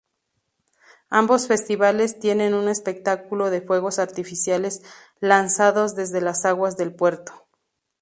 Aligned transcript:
Ambos 1.11 1.45
festivales 1.45 2.17
tienen 2.19 2.55
un 2.55 2.69
espectáculo 2.69 3.51
de 3.51 3.61
fuegos 3.61 3.99
artificiales 3.99 4.81
lanzados 5.19 5.93
desde 5.93 6.21
las 6.21 6.43
aguas 6.45 6.75
del 6.75 6.91
puerto. 6.95 7.45